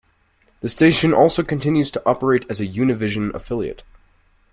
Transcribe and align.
The 0.61 0.67
station 0.67 1.13
also 1.13 1.43
continues 1.43 1.91
to 1.91 2.01
operate 2.07 2.47
as 2.49 2.59
a 2.59 2.65
Univision 2.67 3.31
affiliate. 3.35 3.83